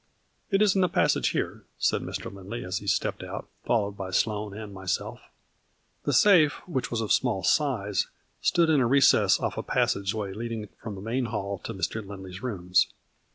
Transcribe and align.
"It 0.49 0.63
is 0.63 0.73
in 0.73 0.81
the 0.81 0.89
passage 0.89 1.29
here," 1.29 1.65
said 1.77 2.01
Mr. 2.01 2.33
Lindley 2.33 2.65
as 2.65 2.79
he 2.79 2.87
stepped 2.87 3.21
out, 3.21 3.47
followed 3.67 3.91
by 3.91 4.09
Sloane 4.09 4.51
and 4.57 4.73
myself, 4.73 5.21
The 6.05 6.11
safe, 6.11 6.53
which 6.67 6.89
was 6.89 7.01
of 7.01 7.11
small 7.11 7.43
size, 7.43 8.07
stood 8.41 8.67
in 8.71 8.81
a 8.81 8.85
A 8.87 8.89
FLURRY 8.89 8.97
IN 8.97 9.03
DIAMONDS. 9.11 9.11
3 9.11 9.19
$ 9.19 9.21
recess 9.21 9.39
off 9.39 9.57
a 9.59 9.61
passageway 9.61 10.33
leading 10.33 10.67
from 10.81 10.95
the 10.95 11.01
main 11.01 11.25
hall 11.25 11.59
to 11.59 11.73
Mr. 11.75 12.03
Lindley 12.03 12.33
s 12.33 12.41
rooms. 12.41 12.87